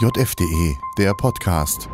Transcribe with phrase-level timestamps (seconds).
[0.00, 1.88] JFDE, der Podcast.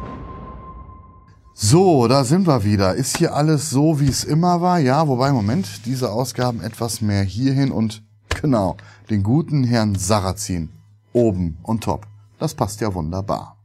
[1.54, 2.94] So, da sind wir wieder.
[2.94, 4.79] Ist hier alles so, wie es immer war?
[4.79, 8.77] Ja, wobei, Moment, diese Ausgaben etwas mehr hierhin und genau,
[9.09, 10.69] den guten Herrn Sarrazin.
[11.14, 12.06] Oben und top.
[12.38, 13.56] Das passt ja wunderbar.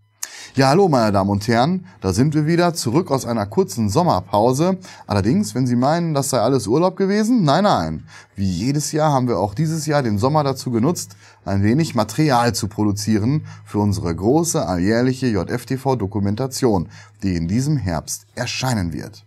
[0.55, 4.79] Ja, hallo meine Damen und Herren, da sind wir wieder zurück aus einer kurzen Sommerpause.
[5.05, 8.07] Allerdings, wenn Sie meinen, das sei alles Urlaub gewesen, nein, nein.
[8.35, 11.15] Wie jedes Jahr haben wir auch dieses Jahr den Sommer dazu genutzt,
[11.45, 16.89] ein wenig Material zu produzieren für unsere große alljährliche JFTV-Dokumentation,
[17.21, 19.25] die in diesem Herbst erscheinen wird.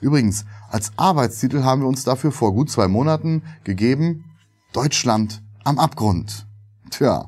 [0.00, 4.24] Übrigens, als Arbeitstitel haben wir uns dafür vor gut zwei Monaten gegeben,
[4.72, 6.46] Deutschland am Abgrund.
[6.90, 7.26] Tja,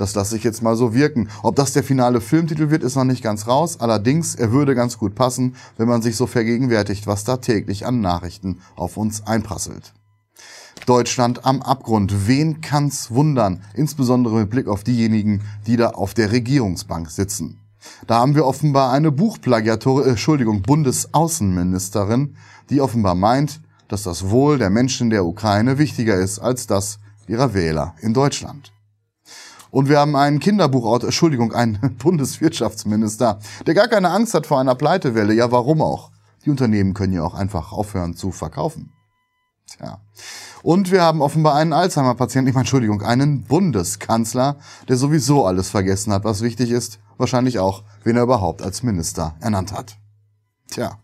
[0.00, 1.28] das lasse ich jetzt mal so wirken.
[1.42, 3.80] Ob das der finale Filmtitel wird, ist noch nicht ganz raus.
[3.80, 8.00] Allerdings, er würde ganz gut passen, wenn man sich so vergegenwärtigt, was da täglich an
[8.00, 9.92] Nachrichten auf uns einprasselt.
[10.86, 12.26] Deutschland am Abgrund.
[12.26, 13.62] Wen kann's wundern?
[13.74, 17.58] Insbesondere mit Blick auf diejenigen, die da auf der Regierungsbank sitzen.
[18.06, 22.36] Da haben wir offenbar eine Buchplagiatorin, äh, Entschuldigung, Bundesaußenministerin,
[22.70, 27.52] die offenbar meint, dass das Wohl der Menschen der Ukraine wichtiger ist als das ihrer
[27.52, 28.72] Wähler in Deutschland.
[29.70, 34.74] Und wir haben einen Kinderbuchautor, Entschuldigung, einen Bundeswirtschaftsminister, der gar keine Angst hat vor einer
[34.74, 35.34] Pleitewelle.
[35.34, 36.10] Ja, warum auch?
[36.44, 38.92] Die Unternehmen können ja auch einfach aufhören zu verkaufen.
[39.66, 40.00] Tja.
[40.62, 44.56] Und wir haben offenbar einen Alzheimer-Patienten, ich meine, Entschuldigung, einen Bundeskanzler,
[44.88, 46.98] der sowieso alles vergessen hat, was wichtig ist.
[47.16, 49.96] Wahrscheinlich auch, wen er überhaupt als Minister ernannt hat.
[50.70, 50.98] Tja,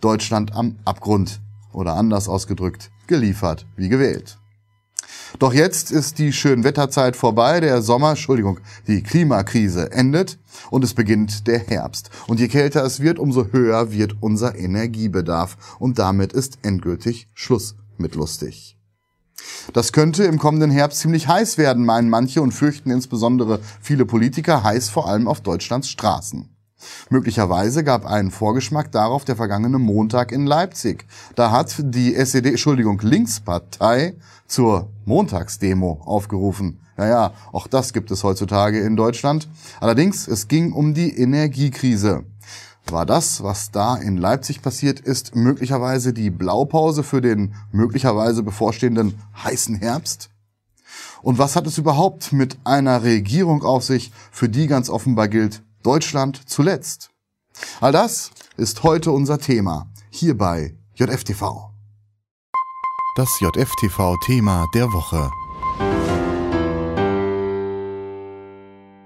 [0.00, 1.40] Deutschland am Abgrund.
[1.72, 4.38] Oder anders ausgedrückt, geliefert wie gewählt.
[5.38, 10.38] Doch jetzt ist die Schönwetterzeit vorbei, der Sommer, Entschuldigung, die Klimakrise endet
[10.70, 12.10] und es beginnt der Herbst.
[12.26, 17.76] Und je kälter es wird, umso höher wird unser Energiebedarf und damit ist endgültig Schluss
[17.98, 18.78] mit lustig.
[19.74, 24.62] Das könnte im kommenden Herbst ziemlich heiß werden, meinen manche und fürchten insbesondere viele Politiker
[24.62, 26.55] heiß vor allem auf Deutschlands Straßen.
[27.08, 31.06] Möglicherweise gab einen Vorgeschmack darauf der vergangene Montag in Leipzig.
[31.34, 34.14] Da hat die SED, Entschuldigung, Linkspartei
[34.46, 36.80] zur Montagsdemo aufgerufen.
[36.96, 39.48] Naja, auch das gibt es heutzutage in Deutschland.
[39.80, 42.24] Allerdings, es ging um die Energiekrise.
[42.88, 49.20] War das, was da in Leipzig passiert ist, möglicherweise die Blaupause für den möglicherweise bevorstehenden
[49.42, 50.30] heißen Herbst?
[51.22, 55.62] Und was hat es überhaupt mit einer Regierung auf sich, für die ganz offenbar gilt,
[55.86, 57.10] Deutschland zuletzt?
[57.80, 61.70] All das ist heute unser Thema, hier bei JFTV.
[63.14, 65.30] Das JFTV-Thema der Woche.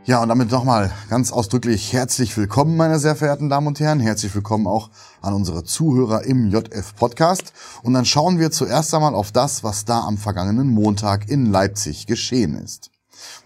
[0.07, 4.01] Ja, und damit nochmal ganz ausdrücklich herzlich willkommen, meine sehr verehrten Damen und Herren.
[4.01, 4.89] Herzlich willkommen auch
[5.21, 7.53] an unsere Zuhörer im JF Podcast.
[7.83, 12.07] Und dann schauen wir zuerst einmal auf das, was da am vergangenen Montag in Leipzig
[12.07, 12.91] geschehen ist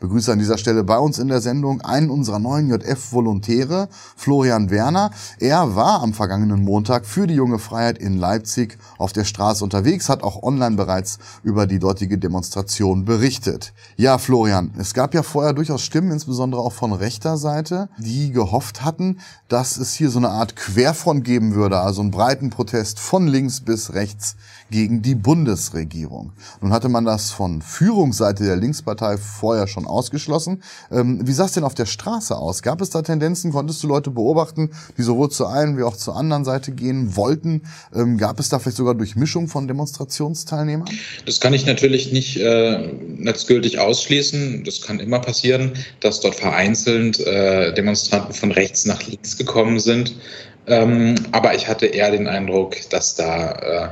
[0.01, 5.11] begrüße an dieser Stelle bei uns in der Sendung einen unserer neuen JF-Volontäre, Florian Werner.
[5.39, 10.09] Er war am vergangenen Montag für die junge Freiheit in Leipzig auf der Straße unterwegs,
[10.09, 13.73] hat auch online bereits über die dortige Demonstration berichtet.
[13.97, 18.85] Ja, Florian, es gab ja vorher durchaus Stimmen, insbesondere auch von rechter Seite, die gehofft
[18.85, 19.19] hatten,
[19.49, 23.61] dass es hier so eine Art Querfront geben würde, also einen breiten Protest von links
[23.61, 24.37] bis rechts
[24.75, 26.33] gegen die Bundesregierung.
[26.61, 30.65] Nun hatte man das von Führungsseite der Linkspartei vorher schon ausgeschlossen.
[30.91, 32.61] Ähm, wie sah es denn auf der Straße aus?
[32.61, 33.53] Gab es da Tendenzen?
[33.53, 37.63] Konntest du Leute beobachten, die sowohl zur einen wie auch zur anderen Seite gehen wollten?
[37.95, 40.89] Ähm, gab es da vielleicht sogar Durchmischung von Demonstrationsteilnehmern?
[41.25, 44.65] Das kann ich natürlich nicht äh, netzgültig ausschließen.
[44.65, 50.17] Das kann immer passieren, dass dort vereinzelt äh, Demonstranten von rechts nach links gekommen sind.
[50.67, 53.89] Ähm, aber ich hatte eher den Eindruck, dass da äh,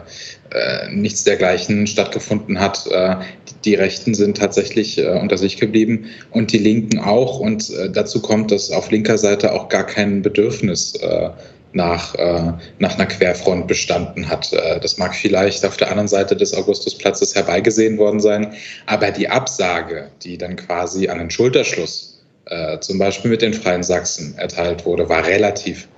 [0.52, 2.86] äh, nichts dergleichen stattgefunden hat.
[2.86, 3.16] Äh,
[3.48, 7.38] die, die, Rechten sind tatsächlich äh, unter sich geblieben und die Linken auch.
[7.38, 11.30] Und äh, dazu kommt, dass auf linker Seite auch gar kein Bedürfnis äh,
[11.74, 12.14] nach,
[12.80, 14.52] nach einer Querfront bestanden hat.
[14.52, 18.52] das mag vielleicht auf der anderen Seite des Augustusplatzes herbeigesehen worden sein,
[18.84, 22.22] aber die Absage, die dann quasi an den Schulterschluss
[22.80, 25.88] zum Beispiel mit den Freien Sachsen erteilt wurde, war relativ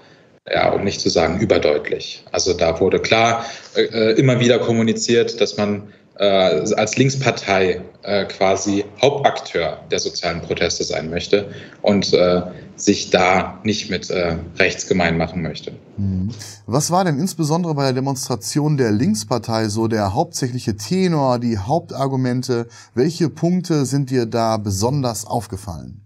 [0.51, 2.25] ja, um nicht zu sagen überdeutlich.
[2.33, 3.45] Also da wurde klar
[3.77, 5.89] äh, immer wieder kommuniziert, dass man
[6.19, 11.49] äh, als Linkspartei äh, quasi Hauptakteur der sozialen Proteste sein möchte
[11.83, 12.43] und äh,
[12.77, 15.73] sich da nicht mit äh, rechts gemein machen möchte.
[15.97, 16.31] Mhm.
[16.67, 22.69] Was war denn insbesondere bei der Demonstration der Linkspartei so der hauptsächliche Tenor, die Hauptargumente?
[22.95, 26.05] Welche Punkte sind dir da besonders aufgefallen?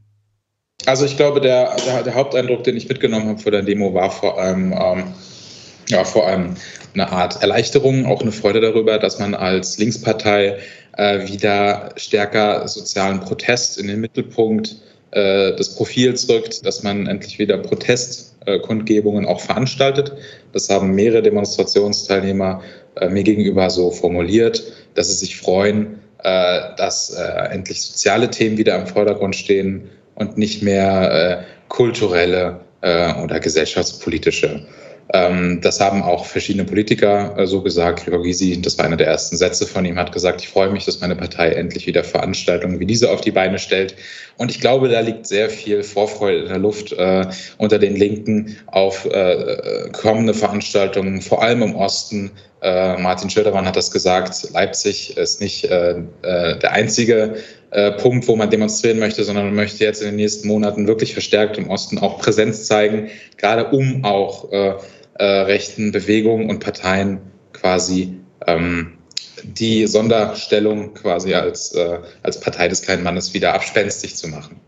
[0.88, 4.10] Also ich glaube, der, der, der, Haupteindruck, den ich mitgenommen habe vor der Demo, war
[4.10, 5.04] vor allem, ähm,
[5.90, 6.54] ja, vor allem
[6.94, 10.56] eine Art Erleichterung, auch eine Freude darüber, dass man als Linkspartei
[10.96, 14.76] äh, wieder stärker sozialen Protest in den Mittelpunkt
[15.10, 20.12] äh, des Profils rückt, dass man endlich wieder Protestkundgebungen auch veranstaltet.
[20.54, 22.62] Das haben mehrere Demonstrationsteilnehmer
[22.94, 24.62] äh, mir gegenüber so formuliert,
[24.94, 30.36] dass sie sich freuen, äh, dass äh, endlich soziale Themen wieder im Vordergrund stehen und
[30.36, 34.66] nicht mehr äh, kulturelle äh, oder gesellschaftspolitische.
[35.14, 38.04] Ähm, das haben auch verschiedene Politiker äh, so gesagt.
[38.04, 40.84] Gregor Gysi, das war einer der ersten Sätze von ihm, hat gesagt, ich freue mich,
[40.84, 43.94] dass meine Partei endlich wieder Veranstaltungen wie diese auf die Beine stellt.
[44.36, 47.24] Und ich glaube, da liegt sehr viel Vorfreude in der Luft äh,
[47.56, 52.30] unter den Linken auf äh, kommende Veranstaltungen, vor allem im Osten.
[52.60, 57.36] Äh, Martin Schödermann hat das gesagt, Leipzig ist nicht äh, äh, der einzige
[57.70, 61.12] äh, Punkt, wo man demonstrieren möchte, sondern man möchte jetzt in den nächsten Monaten wirklich
[61.12, 64.74] verstärkt im Osten auch Präsenz zeigen, gerade um auch äh,
[65.14, 67.20] äh, rechten Bewegungen und Parteien
[67.52, 68.14] quasi
[68.46, 68.98] ähm,
[69.42, 74.60] die Sonderstellung quasi als, äh, als Partei des kleinen Mannes wieder abspenstig zu machen.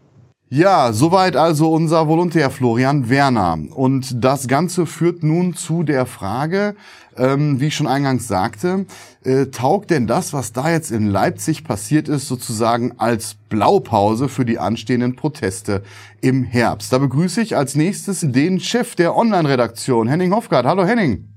[0.52, 3.56] Ja, soweit also unser Volontär Florian Werner.
[3.70, 6.74] Und das Ganze führt nun zu der Frage,
[7.16, 8.84] ähm, wie ich schon eingangs sagte,
[9.22, 14.44] äh, taugt denn das, was da jetzt in Leipzig passiert ist, sozusagen als Blaupause für
[14.44, 15.84] die anstehenden Proteste
[16.20, 16.92] im Herbst?
[16.92, 20.66] Da begrüße ich als nächstes den Chef der Online-Redaktion, Henning Hofgart.
[20.66, 21.28] Hallo Henning.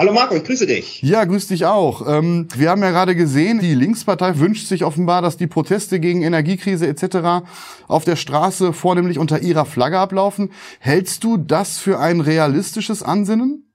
[0.00, 1.02] Hallo Marco, ich grüße dich.
[1.02, 2.08] Ja, grüß dich auch.
[2.08, 6.22] Ähm, wir haben ja gerade gesehen, die Linkspartei wünscht sich offenbar, dass die Proteste gegen
[6.22, 7.44] Energiekrise etc.
[7.86, 10.52] auf der Straße vornehmlich unter ihrer Flagge ablaufen.
[10.78, 13.69] Hältst du das für ein realistisches Ansinnen?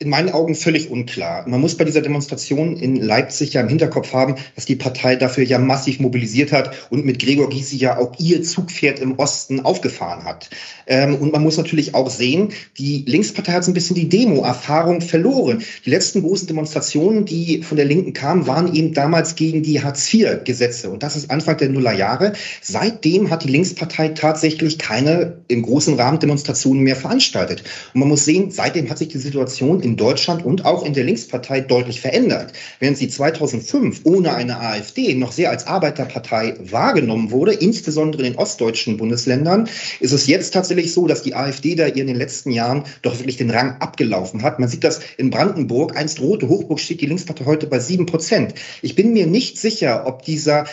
[0.00, 1.48] In meinen Augen völlig unklar.
[1.48, 5.42] Man muss bei dieser Demonstration in Leipzig ja im Hinterkopf haben, dass die Partei dafür
[5.42, 10.24] ja massiv mobilisiert hat und mit Gregor Gysi ja auch ihr Zugpferd im Osten aufgefahren
[10.24, 10.50] hat.
[10.86, 15.00] Ähm, und man muss natürlich auch sehen, die Linkspartei hat so ein bisschen die Demo-Erfahrung
[15.00, 15.64] verloren.
[15.84, 20.90] Die letzten großen Demonstrationen, die von der Linken kamen, waren eben damals gegen die Hartz-IV-Gesetze.
[20.90, 22.34] Und das ist Anfang der Nullerjahre.
[22.62, 27.64] Seitdem hat die Linkspartei tatsächlich keine im großen Rahmen Demonstrationen mehr veranstaltet.
[27.94, 31.04] Und man muss sehen, seitdem hat sich die Situation in Deutschland und auch in der
[31.04, 32.52] Linkspartei deutlich verändert.
[32.78, 38.38] Während sie 2005 ohne eine AfD noch sehr als Arbeiterpartei wahrgenommen wurde, insbesondere in den
[38.38, 39.68] ostdeutschen Bundesländern,
[40.00, 43.18] ist es jetzt tatsächlich so, dass die AfD da ihr in den letzten Jahren doch
[43.18, 44.58] wirklich den Rang abgelaufen hat.
[44.58, 48.54] Man sieht das in Brandenburg, einst rote Hochburg steht die Linkspartei heute bei sieben Prozent.
[48.82, 50.66] Ich bin mir nicht sicher, ob dieser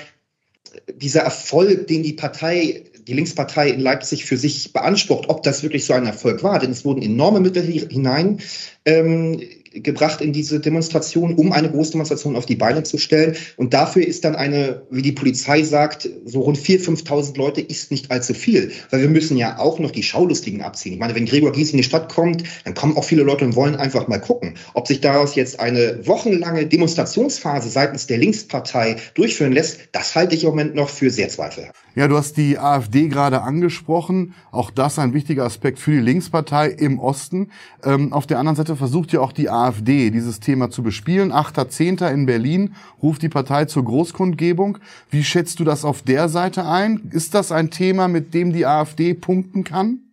[0.94, 5.86] dieser Erfolg, den die Partei die Linkspartei in Leipzig für sich beansprucht, ob das wirklich
[5.86, 6.60] so ein Erfolg war.
[6.60, 8.40] Denn es wurden enorme Mittel hinein
[8.86, 9.40] ähm,
[9.76, 13.36] gebracht in diese Demonstration, um eine Großdemonstration auf die Beine zu stellen.
[13.58, 17.92] Und dafür ist dann eine, wie die Polizei sagt, so rund 4.000, 5.000 Leute ist
[17.92, 18.72] nicht allzu viel.
[18.90, 20.94] Weil wir müssen ja auch noch die Schaulustigen abziehen.
[20.94, 23.56] Ich meine, wenn Gregor Gysi in die Stadt kommt, dann kommen auch viele Leute und
[23.56, 24.56] wollen einfach mal gucken.
[24.74, 30.44] Ob sich daraus jetzt eine wochenlange Demonstrationsphase seitens der Linkspartei durchführen lässt, das halte ich
[30.44, 31.85] im Moment noch für sehr zweifelhaft.
[31.96, 34.34] Ja, du hast die AfD gerade angesprochen.
[34.52, 37.50] Auch das ein wichtiger Aspekt für die Linkspartei im Osten.
[37.84, 41.32] Ähm, auf der anderen Seite versucht ja auch die AfD dieses Thema zu bespielen.
[41.32, 42.12] 8.10.
[42.12, 44.78] in Berlin ruft die Partei zur Großkundgebung.
[45.10, 47.10] Wie schätzt du das auf der Seite ein?
[47.12, 50.05] Ist das ein Thema, mit dem die AfD punkten kann?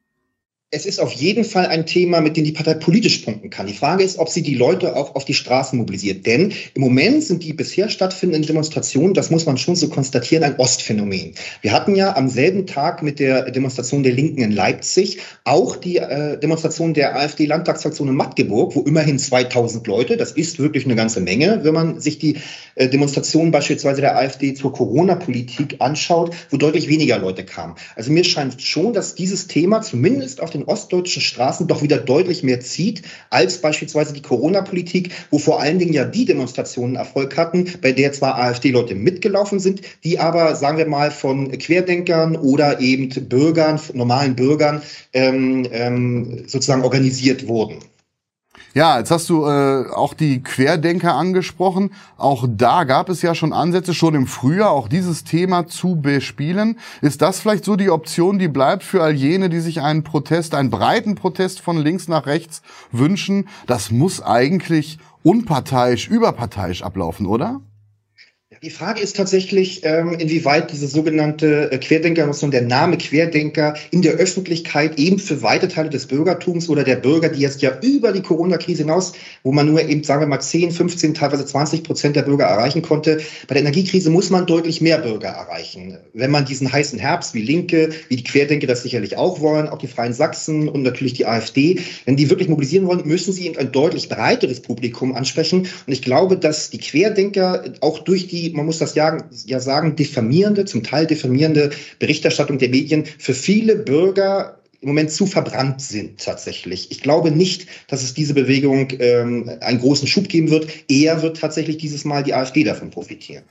[0.75, 3.67] Es ist auf jeden Fall ein Thema, mit dem die Partei politisch punkten kann.
[3.67, 6.25] Die Frage ist, ob sie die Leute auch auf die Straßen mobilisiert.
[6.25, 10.57] Denn im Moment sind die bisher stattfindenden Demonstrationen, das muss man schon so konstatieren, ein
[10.57, 11.35] Ostphänomen.
[11.61, 15.99] Wir hatten ja am selben Tag mit der Demonstration der Linken in Leipzig auch die
[15.99, 21.21] äh, Demonstration der AfD-Landtagsfraktion in Magdeburg, wo immerhin 2000 Leute, das ist wirklich eine ganze
[21.21, 22.39] Menge, wenn man sich die
[22.77, 27.75] äh, Demonstrationen beispielsweise der AfD zur Corona-Politik anschaut, wo deutlich weniger Leute kamen.
[27.95, 31.99] Also mir scheint schon, dass dieses Thema zumindest auf den den ostdeutschen Straßen doch wieder
[31.99, 37.37] deutlich mehr zieht als beispielsweise die Corona-Politik, wo vor allen Dingen ja die Demonstrationen Erfolg
[37.37, 42.81] hatten, bei der zwar AfD-Leute mitgelaufen sind, die aber, sagen wir mal, von Querdenkern oder
[42.81, 47.79] eben Bürgern, normalen Bürgern ähm, ähm, sozusagen organisiert wurden.
[48.75, 51.91] Ja, jetzt hast du äh, auch die Querdenker angesprochen.
[52.17, 56.79] Auch da gab es ja schon Ansätze, schon im Frühjahr auch dieses Thema zu bespielen.
[57.03, 60.55] Ist das vielleicht so die Option, die bleibt für all jene, die sich einen Protest,
[60.55, 63.49] einen breiten Protest von links nach rechts wünschen?
[63.67, 67.61] Das muss eigentlich unparteiisch, überparteiisch ablaufen, oder?
[68.65, 74.13] Die Frage ist tatsächlich, ähm, inwieweit diese sogenannte äh, Querdenkermotion, der Name Querdenker in der
[74.13, 78.23] Öffentlichkeit eben für weite Teile des Bürgertums oder der Bürger, die jetzt ja über die
[78.23, 82.23] Corona-Krise hinaus, wo man nur eben, sagen wir mal, 10, 15, teilweise 20 Prozent der
[82.23, 83.19] Bürger erreichen konnte.
[83.49, 85.99] Bei der Energiekrise muss man deutlich mehr Bürger erreichen.
[86.15, 89.79] Wenn man diesen heißen Herbst wie Linke, wie die Querdenker das sicherlich auch wollen, auch
[89.79, 93.59] die Freien Sachsen und natürlich die AfD, wenn die wirklich mobilisieren wollen, müssen sie eben
[93.59, 95.67] ein deutlich breiteres Publikum ansprechen.
[95.85, 99.97] Und ich glaube, dass die Querdenker auch durch die man muss das ja, ja sagen,
[99.97, 106.21] diffamierende, zum Teil diffamierende Berichterstattung der Medien für viele Bürger im Moment zu verbrannt sind
[106.21, 106.91] tatsächlich.
[106.91, 110.67] Ich glaube nicht, dass es diese Bewegung ähm, einen großen Schub geben wird.
[110.89, 113.45] Eher wird tatsächlich dieses Mal die AfD davon profitieren.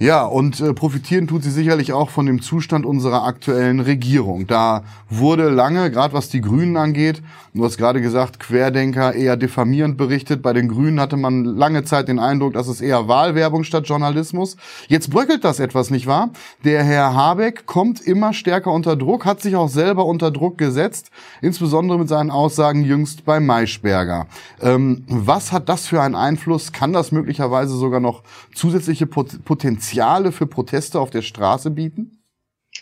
[0.00, 4.46] Ja, und äh, profitieren tut sie sicherlich auch von dem Zustand unserer aktuellen Regierung.
[4.46, 7.20] Da wurde lange, gerade was die Grünen angeht,
[7.52, 10.40] du hast gerade gesagt, Querdenker eher diffamierend berichtet.
[10.40, 14.56] Bei den Grünen hatte man lange Zeit den Eindruck, dass es eher Wahlwerbung statt Journalismus.
[14.86, 16.30] Jetzt bröckelt das etwas, nicht wahr?
[16.62, 21.10] Der Herr Habeck kommt immer stärker unter Druck, hat sich auch selber unter Druck gesetzt,
[21.42, 24.28] insbesondere mit seinen Aussagen jüngst bei Maischberger.
[24.62, 26.70] Ähm, was hat das für einen Einfluss?
[26.70, 28.22] Kann das möglicherweise sogar noch
[28.54, 32.18] zusätzliche Potenzial Potenziale für Proteste auf der Straße bieten?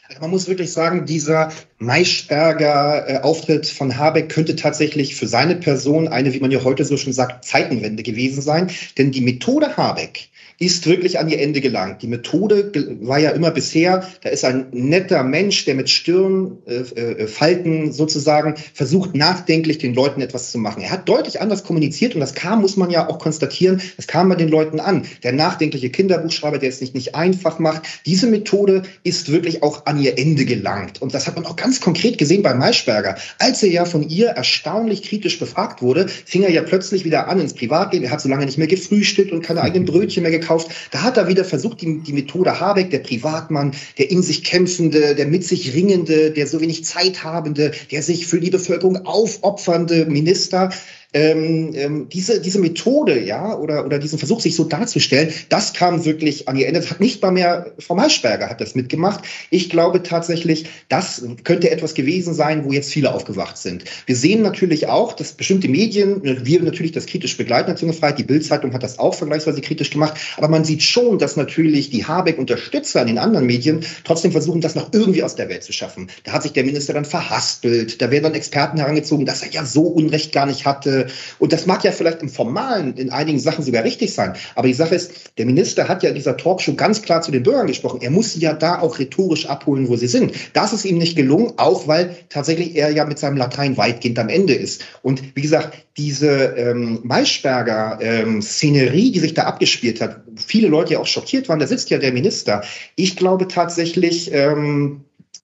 [0.09, 6.09] Also man muss wirklich sagen, dieser Maischberger Auftritt von Habeck könnte tatsächlich für seine Person
[6.09, 8.71] eine, wie man ja heute so schon sagt, Zeitenwende gewesen sein.
[8.99, 12.01] Denn die Methode Habeck, ist wirklich an ihr Ende gelangt.
[12.01, 12.73] Die Methode
[13.03, 18.55] war ja immer bisher, da ist ein netter Mensch, der mit Stirnfalten äh, äh, sozusagen
[18.73, 20.83] versucht, nachdenklich den Leuten etwas zu machen.
[20.83, 24.31] Er hat deutlich anders kommuniziert und das kam, muss man ja auch konstatieren, das kam
[24.31, 25.03] bei den Leuten an.
[25.23, 27.83] Der nachdenkliche Kinderbuchschreiber, der es nicht, nicht einfach macht.
[28.07, 31.03] Diese Methode ist wirklich auch an ihr Ende gelangt.
[31.03, 33.17] Und das hat man auch ganz konkret gesehen bei Maischberger.
[33.39, 37.41] Als er ja von ihr erstaunlich kritisch befragt wurde, fing er ja plötzlich wieder an
[37.41, 38.07] ins Privatleben.
[38.07, 40.71] Er hat so lange nicht mehr gefrühstückt und keine eigenen Brötchen mehr gekauft gekauft.
[40.91, 45.15] Da hat er wieder versucht, die, die Methode Habeck, der Privatmann, der in sich kämpfende,
[45.15, 50.07] der mit sich ringende, der so wenig Zeit habende, der sich für die Bevölkerung aufopfernde
[50.07, 50.71] Minister,
[51.13, 56.05] ähm, ähm, diese, diese Methode, ja, oder, oder diesen Versuch, sich so darzustellen, das kam
[56.05, 56.81] wirklich an ihr Ende.
[56.81, 59.25] Das hat nicht mal mehr Frau Maischberger hat das mitgemacht.
[59.51, 63.85] Ich glaube tatsächlich, das könnte etwas gewesen sein, wo jetzt viele aufgewacht sind.
[64.07, 68.73] Wir sehen natürlich auch, dass bestimmte Medien, wir natürlich das kritisch begleiten, Freiheit, die Bildzeitung
[68.73, 73.09] hat das auch vergleichsweise kritisch gemacht, aber man sieht schon, dass natürlich die Habeck-Unterstützer in
[73.09, 76.09] den anderen Medien trotzdem versuchen, das noch irgendwie aus der Welt zu schaffen.
[76.25, 79.65] Da hat sich der Minister dann verhaspelt, da werden dann Experten herangezogen, dass er ja
[79.65, 80.96] so Unrecht gar nicht hatte
[81.39, 84.35] und das mag ja vielleicht im Formalen in einigen Sachen sogar richtig sein.
[84.55, 87.43] Aber die Sache ist, der Minister hat ja in dieser Talkshow ganz klar zu den
[87.43, 88.01] Bürgern gesprochen.
[88.03, 90.33] Er muss sie ja da auch rhetorisch abholen, wo sie sind.
[90.53, 94.29] Das ist ihm nicht gelungen, auch weil tatsächlich er ja mit seinem Latein weitgehend am
[94.29, 94.85] Ende ist.
[95.03, 100.95] Und wie gesagt, diese ähm, Maischberger ähm, Szenerie, die sich da abgespielt hat, viele Leute
[100.95, 102.63] ja auch schockiert waren, da sitzt ja der Minister.
[102.97, 105.03] Ich glaube tatsächlich, ähm,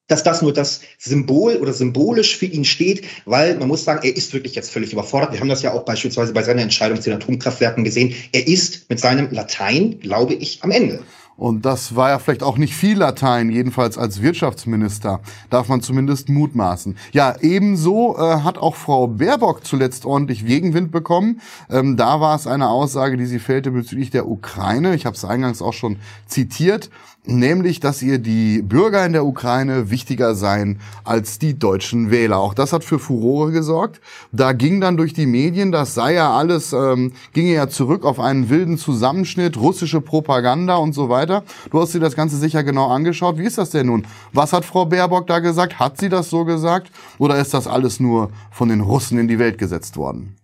[0.08, 4.16] dass das nur das Symbol oder symbolisch für ihn steht, weil man muss sagen, er
[4.16, 5.32] ist wirklich jetzt völlig überfordert.
[5.32, 8.14] Wir haben das ja auch beispielsweise bei seiner Entscheidung zu den Atomkraftwerken gesehen.
[8.32, 11.02] Er ist mit seinem Latein, glaube ich, am Ende.
[11.36, 15.20] Und das war ja vielleicht auch nicht viel Latein, jedenfalls als Wirtschaftsminister,
[15.50, 16.96] darf man zumindest mutmaßen.
[17.12, 21.40] Ja, ebenso äh, hat auch Frau Baerbock zuletzt ordentlich Gegenwind bekommen.
[21.70, 24.94] Ähm, da war es eine Aussage, die sie fällte bezüglich der Ukraine.
[24.94, 25.96] Ich habe es eingangs auch schon
[26.26, 26.90] zitiert
[27.24, 32.38] nämlich, dass ihr die Bürger in der Ukraine wichtiger seien als die deutschen Wähler.
[32.38, 34.00] Auch das hat für Furore gesorgt.
[34.32, 38.18] Da ging dann durch die Medien, das sei ja alles, ähm, ginge ja zurück auf
[38.18, 41.21] einen wilden Zusammenschnitt, russische Propaganda und so weiter.
[41.26, 43.38] Du hast dir das Ganze sicher genau angeschaut.
[43.38, 44.06] Wie ist das denn nun?
[44.32, 45.78] Was hat Frau Baerbock da gesagt?
[45.78, 46.90] Hat sie das so gesagt?
[47.18, 50.36] Oder ist das alles nur von den Russen in die Welt gesetzt worden?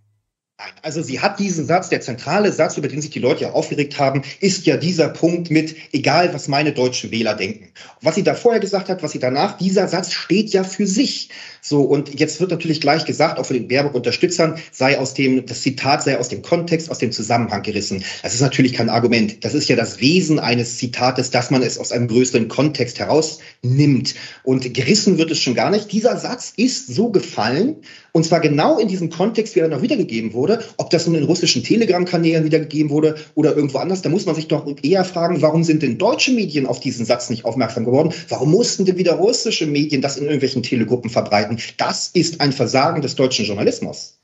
[0.83, 4.01] Also sie hat diesen Satz, der zentrale Satz, über den sich die Leute ja aufgeregt
[4.01, 7.69] haben, ist ja dieser Punkt mit, egal was meine deutschen Wähler denken.
[8.03, 11.29] Was sie da vorher gesagt hat, was sie danach, dieser Satz steht ja für sich.
[11.61, 15.63] So, und jetzt wird natürlich gleich gesagt, auch von den Baerbock-Unterstützern, sei aus dem, das
[15.63, 18.03] Zitat sei aus dem Kontext, aus dem Zusammenhang gerissen.
[18.23, 19.45] Das ist natürlich kein Argument.
[19.45, 24.17] Das ist ja das Wesen eines Zitates, dass man es aus einem größeren Kontext herausnimmt.
[24.43, 25.93] Und gerissen wird es schon gar nicht.
[25.93, 27.77] Dieser Satz ist so gefallen,
[28.13, 31.25] und zwar genau in diesem Kontext, wie er noch wiedergegeben wurde, ob das nun in
[31.25, 35.65] russischen Telegram-Kanälen wiedergegeben wurde oder irgendwo anders, da muss man sich doch eher fragen, warum
[35.65, 38.13] sind denn deutsche Medien auf diesen Satz nicht aufmerksam geworden?
[38.29, 41.59] Warum mussten denn wieder russische Medien das in irgendwelchen Telegruppen verbreiten?
[41.77, 44.18] Das ist ein Versagen des deutschen Journalismus.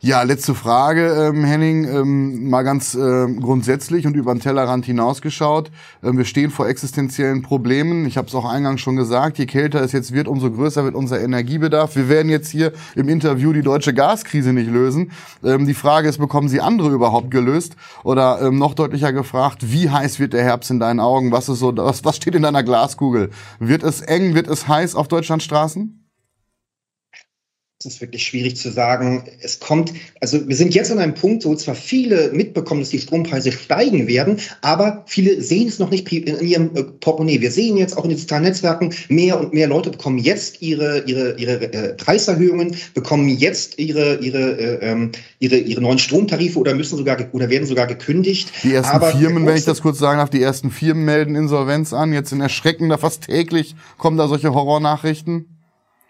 [0.00, 5.72] Ja, letzte Frage, ähm, Henning, ähm, mal ganz äh, grundsätzlich und über den Tellerrand hinausgeschaut.
[6.04, 8.06] Ähm, wir stehen vor existenziellen Problemen.
[8.06, 10.94] Ich habe es auch eingangs schon gesagt, je kälter es jetzt wird, umso größer wird
[10.94, 11.96] unser Energiebedarf.
[11.96, 15.10] Wir werden jetzt hier im Interview die deutsche Gaskrise nicht lösen.
[15.42, 17.74] Ähm, die Frage ist, bekommen Sie andere überhaupt gelöst?
[18.04, 21.32] Oder ähm, noch deutlicher gefragt, wie heiß wird der Herbst in deinen Augen?
[21.32, 23.30] Was ist so, was, was steht in deiner Glaskugel?
[23.58, 25.44] Wird es eng, wird es heiß auf Deutschlands
[27.84, 29.22] Das ist wirklich schwierig zu sagen.
[29.40, 32.98] Es kommt, also wir sind jetzt an einem Punkt, wo zwar viele mitbekommen, dass die
[32.98, 37.40] Strompreise steigen werden, aber viele sehen es noch nicht in ihrem äh, Portemonnaie.
[37.40, 41.04] Wir sehen jetzt auch in den sozialen Netzwerken, mehr und mehr Leute bekommen jetzt ihre,
[41.06, 46.74] ihre, ihre äh, Preiserhöhungen, bekommen jetzt ihre, ihre, äh, ähm, ihre, ihre neuen Stromtarife oder
[46.74, 48.50] müssen sogar oder werden sogar gekündigt.
[48.64, 51.92] Die ersten aber Firmen, wenn ich das kurz sagen darf, die ersten Firmen melden Insolvenz
[51.92, 52.12] an.
[52.12, 55.57] Jetzt in erschreckender, fast täglich kommen da solche Horrornachrichten.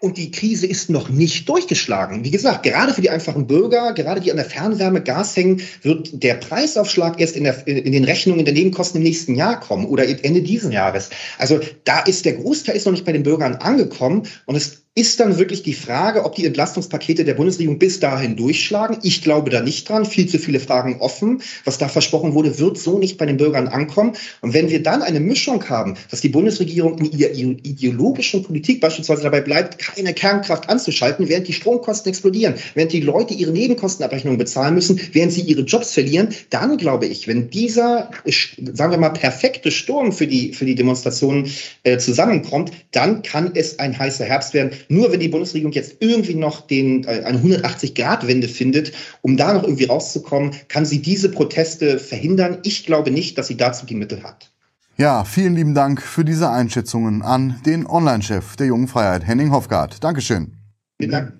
[0.01, 2.23] Und die Krise ist noch nicht durchgeschlagen.
[2.23, 6.23] Wie gesagt, gerade für die einfachen Bürger, gerade die an der Fernwärme, Gas hängen, wird
[6.23, 10.07] der Preisaufschlag erst in, der, in den Rechnungen der Nebenkosten im nächsten Jahr kommen oder
[10.07, 11.09] Ende dieses Jahres.
[11.37, 15.19] Also da ist der Großteil ist noch nicht bei den Bürgern angekommen und es ist
[15.19, 18.97] dann wirklich die Frage, ob die Entlastungspakete der Bundesregierung bis dahin durchschlagen.
[19.03, 20.05] Ich glaube da nicht dran.
[20.05, 21.41] Viel zu viele Fragen offen.
[21.63, 24.13] Was da versprochen wurde, wird so nicht bei den Bürgern ankommen.
[24.41, 29.23] Und wenn wir dann eine Mischung haben, dass die Bundesregierung in ihrer ideologischen Politik beispielsweise
[29.23, 34.75] dabei bleibt, keine Kernkraft anzuschalten, während die Stromkosten explodieren, während die Leute ihre Nebenkostenabrechnungen bezahlen
[34.75, 39.71] müssen, während sie ihre Jobs verlieren, dann glaube ich, wenn dieser, sagen wir mal, perfekte
[39.71, 41.49] Sturm für die, für die Demonstrationen
[41.83, 46.35] äh, zusammenkommt, dann kann es ein heißer Herbst werden nur wenn die Bundesregierung jetzt irgendwie
[46.35, 51.99] noch den, äh, eine 180-Grad-Wende findet, um da noch irgendwie rauszukommen, kann sie diese Proteste
[51.99, 52.59] verhindern.
[52.63, 54.51] Ich glaube nicht, dass sie dazu die Mittel hat.
[54.97, 60.03] Ja, vielen lieben Dank für diese Einschätzungen an den Online-Chef der Jungen Freiheit, Henning Hofgart.
[60.03, 60.57] Dankeschön.
[60.97, 61.33] Vielen Dank.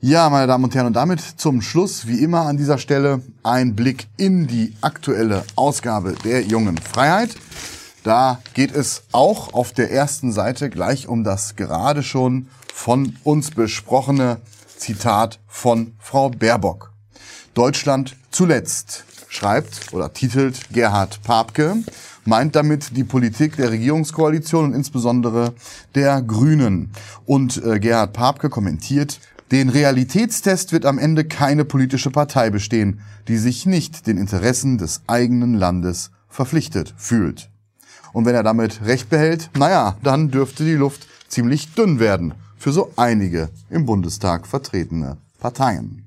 [0.00, 3.74] Ja, meine Damen und Herren, und damit zum Schluss, wie immer an dieser Stelle, ein
[3.74, 7.30] Blick in die aktuelle Ausgabe der Jungen Freiheit.
[8.02, 13.52] Da geht es auch auf der ersten Seite gleich um das gerade schon von uns
[13.52, 14.40] besprochene
[14.76, 16.92] Zitat von Frau Baerbock.
[17.54, 21.76] Deutschland zuletzt, schreibt oder titelt Gerhard Papke,
[22.24, 25.54] meint damit die Politik der Regierungskoalition und insbesondere
[25.94, 26.90] der Grünen.
[27.24, 29.20] Und äh, Gerhard Papke kommentiert,
[29.52, 35.02] den Realitätstest wird am Ende keine politische Partei bestehen, die sich nicht den Interessen des
[35.06, 37.50] eigenen Landes verpflichtet fühlt.
[38.12, 42.72] Und wenn er damit recht behält, naja, dann dürfte die Luft ziemlich dünn werden für
[42.72, 46.04] so einige im Bundestag vertretene Parteien.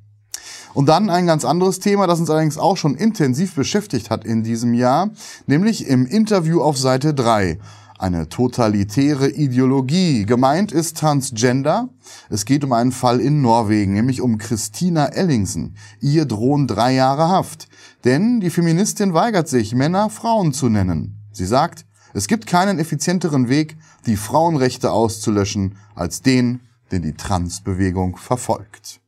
[0.73, 4.43] Und dann ein ganz anderes Thema, das uns allerdings auch schon intensiv beschäftigt hat in
[4.43, 5.09] diesem Jahr,
[5.47, 7.57] nämlich im Interview auf Seite 3.
[7.99, 10.27] Eine totalitäre Ideologie.
[10.27, 11.89] Gemeint ist Transgender.
[12.29, 15.77] Es geht um einen Fall in Norwegen, nämlich um Christina Ellingsen.
[15.99, 17.67] Ihr drohen drei Jahre Haft.
[18.03, 21.23] Denn die Feministin weigert sich, Männer Frauen zu nennen.
[21.31, 28.17] Sie sagt, es gibt keinen effizienteren Weg, die Frauenrechte auszulöschen, als den, den die Transbewegung
[28.17, 29.01] verfolgt.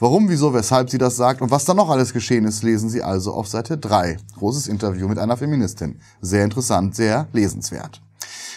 [0.00, 3.02] Warum, wieso, weshalb sie das sagt und was da noch alles geschehen ist, lesen Sie
[3.02, 4.16] also auf Seite 3.
[4.36, 6.00] Großes Interview mit einer Feministin.
[6.20, 8.02] Sehr interessant, sehr lesenswert.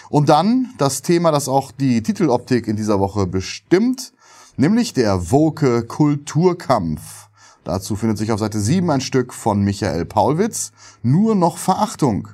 [0.09, 4.13] Und dann das Thema, das auch die Titeloptik in dieser Woche bestimmt,
[4.55, 7.29] nämlich der Woke Kulturkampf.
[7.63, 10.71] Dazu findet sich auf Seite 7 ein Stück von Michael Paulwitz.
[11.03, 12.29] Nur noch Verachtung.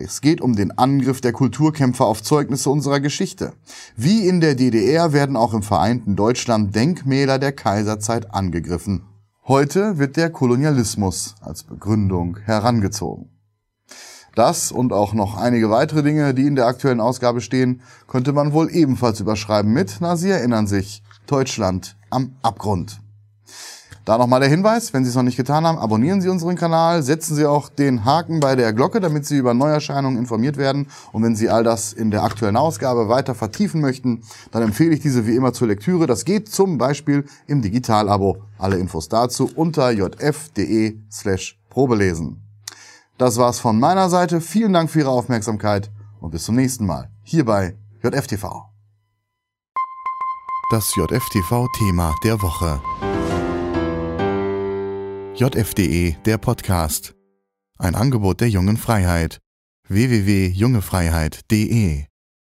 [0.00, 3.54] Es geht um den Angriff der Kulturkämpfer auf Zeugnisse unserer Geschichte.
[3.96, 9.02] Wie in der DDR werden auch im vereinten Deutschland Denkmäler der Kaiserzeit angegriffen.
[9.48, 13.28] Heute wird der Kolonialismus als Begründung herangezogen.
[14.36, 18.52] Das und auch noch einige weitere Dinge, die in der aktuellen Ausgabe stehen, könnte man
[18.52, 23.00] wohl ebenfalls überschreiben mit, na, Sie erinnern sich, Deutschland am Abgrund.
[24.08, 27.02] Da nochmal der Hinweis, wenn Sie es noch nicht getan haben, abonnieren Sie unseren Kanal,
[27.02, 30.86] setzen Sie auch den Haken bei der Glocke, damit Sie über Neuerscheinungen informiert werden.
[31.12, 35.00] Und wenn Sie all das in der aktuellen Ausgabe weiter vertiefen möchten, dann empfehle ich
[35.00, 36.06] diese wie immer zur Lektüre.
[36.06, 38.38] Das geht zum Beispiel im Digitalabo.
[38.56, 42.42] Alle Infos dazu unter jf.de slash probelesen.
[43.18, 44.40] Das war's von meiner Seite.
[44.40, 48.70] Vielen Dank für Ihre Aufmerksamkeit und bis zum nächsten Mal hier bei JFTV.
[50.70, 52.80] Das JFTV-Thema der Woche.
[55.38, 57.14] JFDE, der Podcast.
[57.78, 59.38] Ein Angebot der jungen Freiheit.
[59.86, 62.07] www.jungefreiheit.de